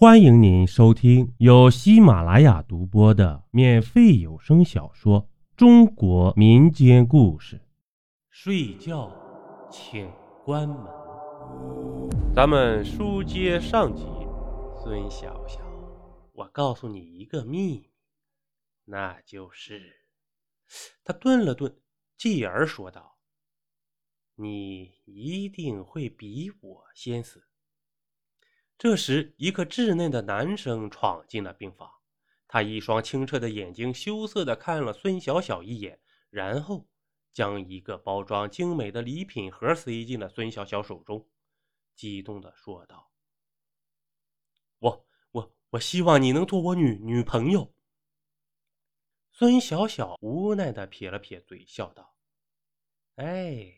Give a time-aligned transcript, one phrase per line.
[0.00, 5.24] 欢迎您收听由喜马拉雅独播的免费有声小说
[5.58, 7.56] 《中国民间故事》。
[8.30, 9.12] 睡觉，
[9.70, 10.10] 请
[10.42, 10.86] 关门。
[12.34, 14.06] 咱们书接上集，
[14.82, 15.60] 孙小小，
[16.32, 17.90] 我告诉你一个秘密，
[18.86, 19.82] 那就是……
[21.04, 21.76] 他顿了顿，
[22.16, 23.18] 继而说道
[24.36, 27.44] ：“你一定会比我先死。”
[28.80, 31.86] 这时，一个稚嫩的男生闯进了病房。
[32.48, 36.00] 他一双清澈的眼睛羞涩地看了孙小小一眼，
[36.30, 36.88] 然后
[37.30, 41.28] 将一个包装精美的礼品盒塞进了孙小小手中，
[41.94, 43.12] 激动地说道
[44.80, 47.74] ：“我、我、我希望你能做我女女朋友。”
[49.30, 52.14] 孙小小无奈地撇了撇嘴，笑道
[53.16, 53.74] ：“哎，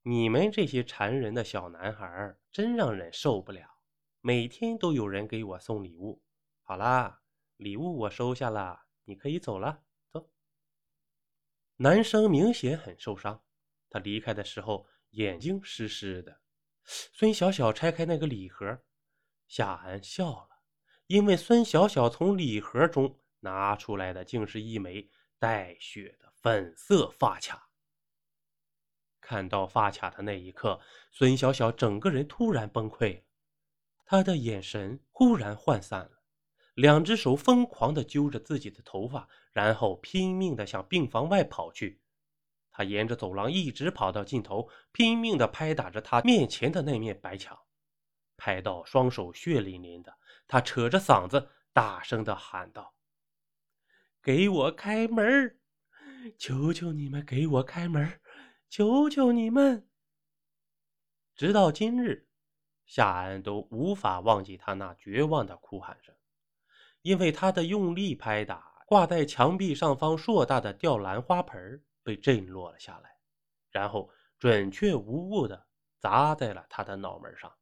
[0.00, 3.72] 你们这些馋人的小男孩，真让人受不了。”
[4.26, 6.20] 每天都有人给我送礼物。
[6.64, 7.22] 好啦，
[7.58, 9.84] 礼物我收下了，你可以走了。
[10.08, 10.28] 走。
[11.76, 13.44] 男生明显很受伤，
[13.88, 16.40] 他离开的时候眼睛湿湿的。
[16.82, 18.82] 孙小小拆开那个礼盒，
[19.46, 20.48] 夏安笑了，
[21.06, 25.08] 因为孙小小从礼盒中拿出来的竟是一枚
[25.38, 27.70] 带血的粉色发卡。
[29.20, 30.80] 看到发卡的那一刻，
[31.12, 33.22] 孙小小整个人突然崩溃。
[34.08, 36.22] 他的眼神忽然涣散了，
[36.74, 42.00] 两只手疯狂地揪着自己的头发，然后拼命地向病房外跑去。
[42.70, 47.58] 他沿着走廊一直跑到尽头，拼命地拍打着他面前的那面白墙，
[48.36, 50.14] 拍到双手血淋淋的。
[50.46, 52.94] 他扯着嗓子大声地喊道
[54.22, 55.58] ：“给我开门！
[56.38, 58.20] 求求你们给我开门！
[58.68, 59.88] 求求你们！”
[61.34, 62.25] 直到今日。
[62.86, 66.14] 夏安都无法忘记他那绝望的哭喊声，
[67.02, 73.18] 因为他的用力拍打挂在墙壁上方硕大的吊兰花盆被震落了下来，
[73.70, 74.08] 然后
[74.38, 75.66] 准确无误地
[75.98, 77.52] 砸在了他的脑门上，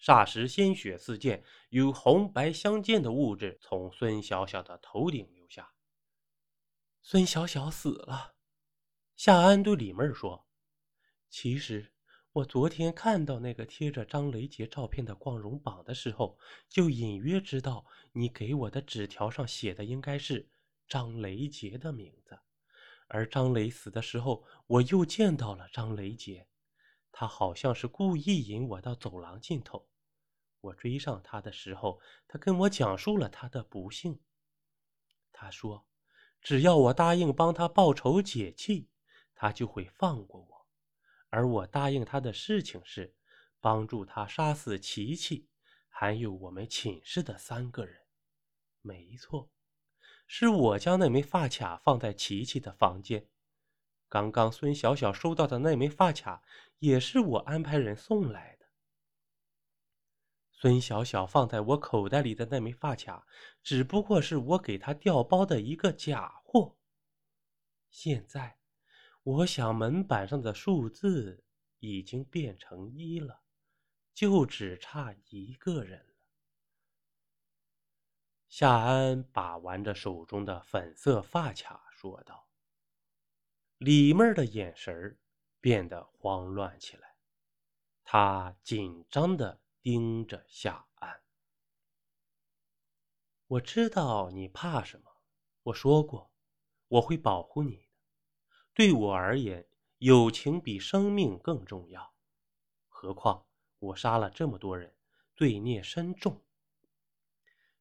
[0.00, 5.70] 霎时鲜血四溅，有红白相间的物质从孙小小的头顶流下。
[7.02, 8.34] 孙小小死了，
[9.14, 10.46] 夏安对李妹说
[11.28, 11.92] ：“其实。”
[12.34, 16.36] 我昨天看到那个贴着张雷杰照片的光荣榜的时候，
[16.68, 20.48] 就隐约知道你给我的纸条上写的应该是
[20.88, 22.36] 张雷杰的名字。
[23.06, 26.48] 而张雷死的时候，我又见到了张雷杰，
[27.12, 29.86] 他好像是故意引我到走廊尽头。
[30.60, 34.18] 我追上他的时候，他跟我讲述了他的不幸。
[35.30, 35.86] 他说，
[36.42, 38.88] 只要我答应帮他报仇解气，
[39.36, 40.53] 他就会放过我。
[41.34, 43.12] 而我答应他的事情是，
[43.60, 45.48] 帮助他杀死琪琪，
[45.88, 48.02] 还有我们寝室的三个人。
[48.82, 49.50] 没错，
[50.28, 53.26] 是我将那枚发卡放在琪琪的房间。
[54.08, 56.40] 刚刚孙小小收到的那枚发卡，
[56.78, 58.66] 也是我安排人送来的。
[60.52, 63.26] 孙小小放在我口袋里的那枚发卡，
[63.60, 66.76] 只不过是我给他调包的一个假货。
[67.90, 68.60] 现在。
[69.24, 71.42] 我想门板上的数字
[71.78, 73.42] 已经变成一了，
[74.12, 76.14] 就只差一个人了。
[78.48, 82.50] 夏安把玩着手中的粉色发卡，说道
[83.78, 85.18] ：“李妹儿的眼神
[85.58, 87.16] 变得慌乱起来，
[88.04, 91.22] 她紧张的盯着夏安。
[93.46, 95.10] 我知道你怕什么，
[95.62, 96.30] 我说过，
[96.88, 97.88] 我会保护你。”
[98.74, 99.64] 对我而言，
[99.98, 102.12] 友情比生命更重要。
[102.88, 103.46] 何况
[103.78, 104.92] 我杀了这么多人，
[105.36, 106.42] 罪孽深重。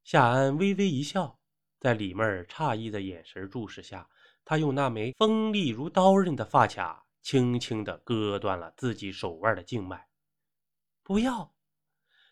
[0.03, 1.39] 夏安微微一笑，
[1.79, 4.07] 在李妹儿诧异的眼神注视下，
[4.45, 10.07] 他用那枚锋利如刀刃的发卡轻轻地割断了自己手腕的静脉。
[11.01, 11.55] 不要！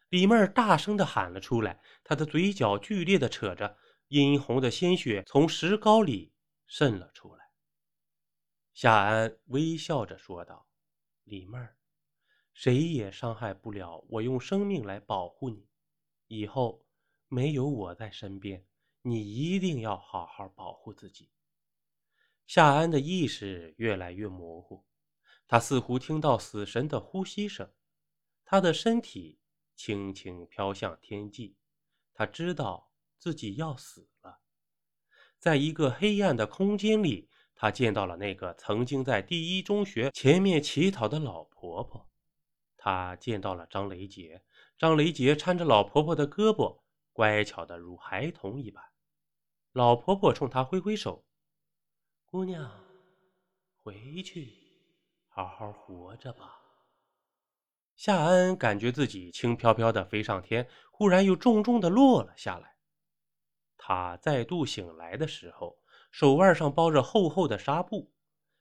[0.09, 3.77] 李妹儿大声地喊了出来，她的嘴角剧烈地扯着，
[4.09, 6.31] 殷红的鲜血从石膏里
[6.68, 7.40] 渗了出来。
[8.73, 10.65] 夏安微笑着说道
[11.25, 11.77] ：“李妹儿，
[12.53, 15.68] 谁也伤害不了我，用生命来保护你。
[16.27, 16.85] 以后
[17.27, 18.65] 没有我在身边，
[19.01, 21.29] 你一定要好好保护自己。”
[22.47, 24.85] 夏安的意识越来越模糊，
[25.45, 27.69] 他似乎听到死神的呼吸声，
[28.45, 29.39] 他的身体
[29.75, 31.57] 轻轻飘向天际，
[32.13, 34.39] 他知道自己要死了，
[35.38, 37.29] 在一个黑暗的空间里。
[37.62, 42.10] 他见到了那个曾经在第一中学前面乞讨的老婆婆，
[42.75, 44.42] 他见到了张雷杰，
[44.80, 46.80] 张雷杰搀着老婆婆的胳膊
[47.13, 48.84] 乖巧的如孩童一般。
[49.74, 51.24] 老婆婆冲他挥挥手
[52.25, 52.84] ：“姑娘，
[53.84, 54.52] 回去，
[55.28, 56.60] 好好活着吧。”
[57.96, 62.75] 夏安感觉自己轻飘飘的飞上天，忽然又重重的落了下来。
[63.78, 65.78] 他再度醒来的时候，
[66.12, 68.13] 手腕上包着厚厚的纱布。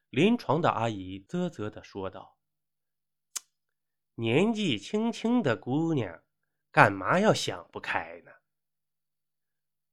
[0.08, 2.37] 临床的阿姨啧啧的说道
[4.17, 6.23] ：“年纪轻轻的姑娘，
[6.73, 8.32] 干嘛要想不开呢？”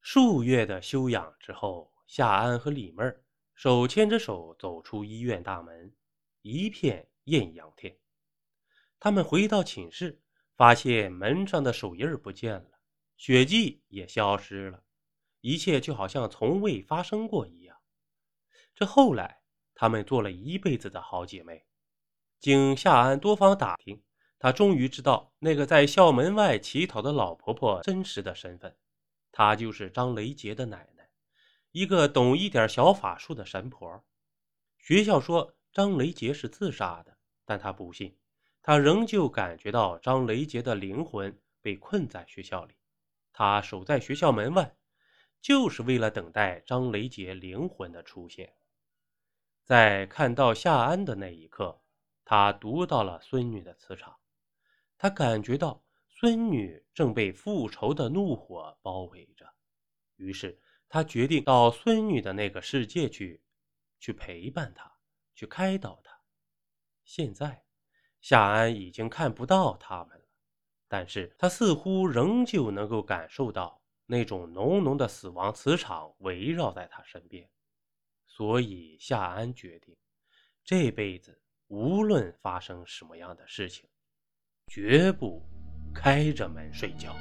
[0.01, 3.23] 数月的休养之后，夏安和李妹儿
[3.53, 5.95] 手牵着手走出医院大门，
[6.41, 7.95] 一片艳阳天。
[8.99, 10.19] 他们回到寝室，
[10.55, 12.79] 发现门上的手印不见了，
[13.17, 14.83] 血迹也消失了，
[15.41, 17.77] 一切就好像从未发生过一样。
[18.75, 19.41] 这后来。
[19.79, 21.67] 她们做了一辈子的好姐妹。
[22.39, 24.01] 经夏安多方打听，
[24.39, 28.75] 她终于知道那个在校门外乞讨的老婆婆真实的身份。
[29.31, 31.07] 她就是张雷杰的奶奶，
[31.69, 34.03] 一个懂一点小法术的神婆。
[34.79, 38.17] 学校说张雷杰是自杀的，但她不信。
[38.63, 42.73] 她仍旧感觉到张雷杰的灵魂被困在学校里。
[43.31, 44.75] 她守在学校门外，
[45.41, 48.55] 就是为了等待张雷杰灵魂的出现。
[49.63, 51.81] 在看到夏安的那一刻，
[52.23, 54.17] 他读到了孙女的磁场，
[54.97, 59.45] 他感觉到孙女正被复仇的怒火包围着，
[60.15, 63.43] 于是他决定到孙女的那个世界去，
[63.99, 64.91] 去陪伴她，
[65.35, 66.17] 去开导她。
[67.03, 67.65] 现在，
[68.19, 70.25] 夏安已经看不到他们了，
[70.87, 77.47] 但是他似乎仍旧能够感受到那种浓浓的死亡磁场围绕在他身边。
[78.25, 79.95] 所以，夏安决定，
[80.63, 83.89] 这辈子无论发生什么样的事情，
[84.67, 85.41] 绝不
[85.93, 87.15] 开着门睡觉。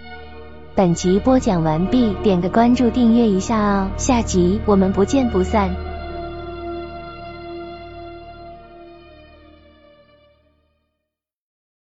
[0.77, 5.95] 本集播讲完毕，点个关注，订阅一下哦，下集我们不见不散。